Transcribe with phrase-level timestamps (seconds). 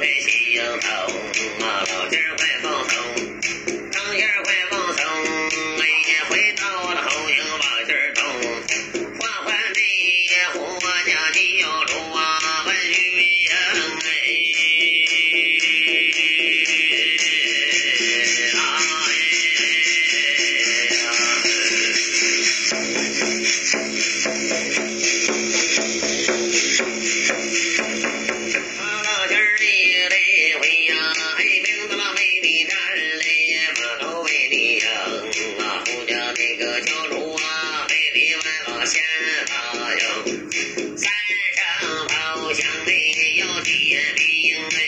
[0.00, 0.88] 这行头，
[1.60, 3.79] 老劲儿快放松，
[30.08, 30.94] 嘞回呀，
[31.36, 32.76] 哎，名字那美丽站
[33.18, 33.24] 嘞，
[33.76, 34.88] 马头美丽呀，
[35.58, 39.02] 啊，胡家那个小主啊，美丽万老仙
[39.48, 39.54] 大
[39.94, 40.04] 呀，
[40.96, 42.92] 三声炮响嘞
[43.36, 44.78] 要点兵哎，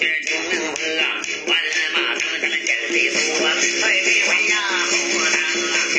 [0.00, 3.52] 家老仙儿清明佛啊，完了马上下来千里走啊，
[3.84, 4.54] 哎这回呀，
[4.88, 5.89] 后当老仙儿啊，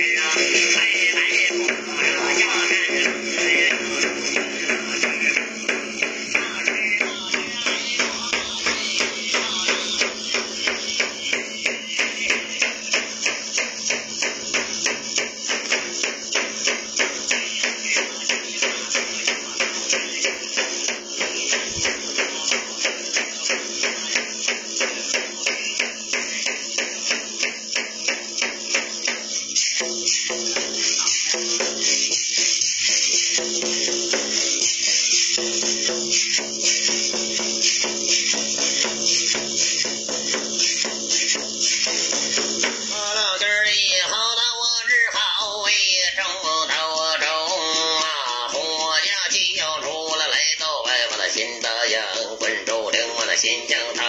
[53.42, 54.02] 领我的新疆头，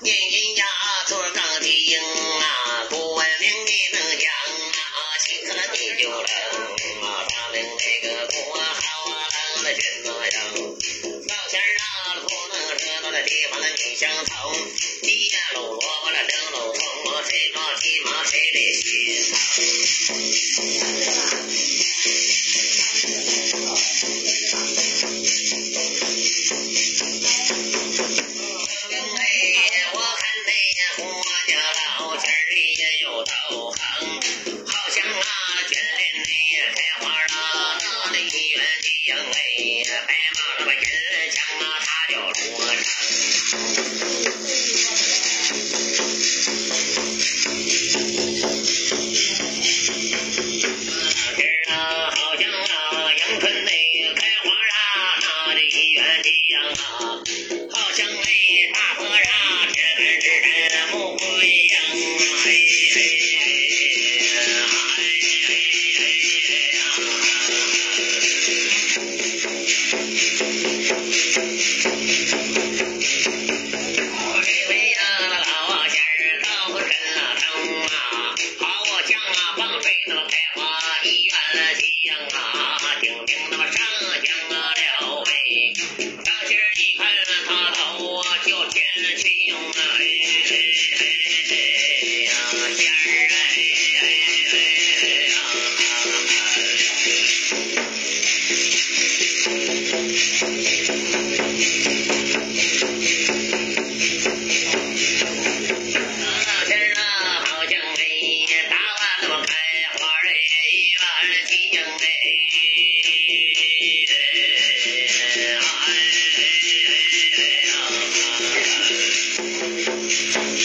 [0.00, 0.64] 年金呀
[1.06, 6.22] 做钢钉啊，国名你能讲啊，请客你就能
[7.02, 8.64] 啊，他领那个国好
[9.10, 9.14] 啊，
[9.54, 10.36] 当了军那样。
[11.28, 11.84] 老仙儿啊，
[12.22, 14.32] 不能知道的地方的女相从，
[15.02, 16.82] 一见喽萝卜了整喽葱，
[17.28, 18.88] 谁抓骑马谁的心
[27.10, 27.17] 哎，
[27.98, 28.47] Thank you.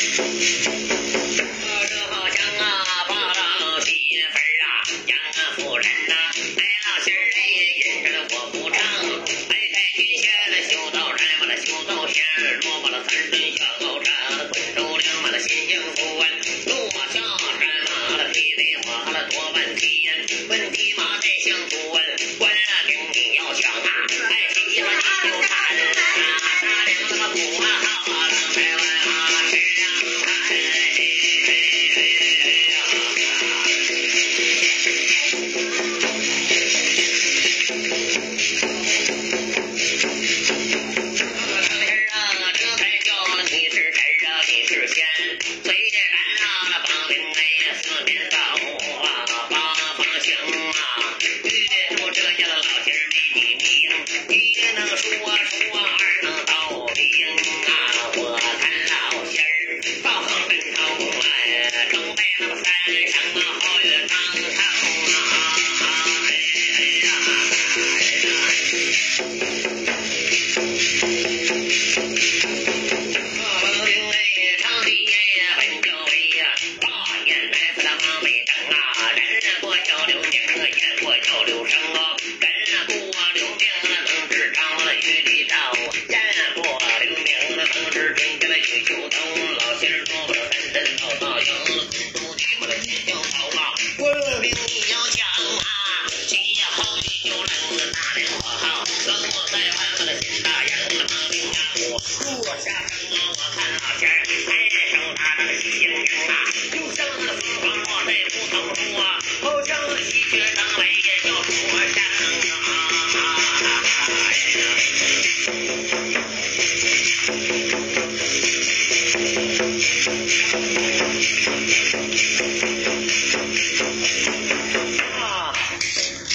[0.03, 2.61] 这好香啊！
[3.07, 3.91] 八道媳
[4.31, 4.67] 妇儿啊，
[5.07, 5.15] 家
[5.55, 6.13] 夫人呐，
[6.57, 7.39] 哎老仙儿哎，
[7.79, 8.05] 引着
[8.35, 8.83] 我不唱。
[8.83, 9.51] 哎，
[9.95, 10.27] 天下
[10.69, 12.21] 修道人，我修道仙，
[12.63, 14.13] 落满了三尊小道山，
[14.49, 16.52] 滚珠亮，我那心静如安。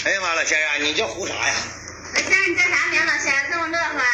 [0.05, 1.55] 哎呀妈了，仙儿啊，你叫胡啥呀？
[2.15, 3.05] 老仙儿，你叫啥名？
[3.05, 4.08] 老仙儿这么乐呵。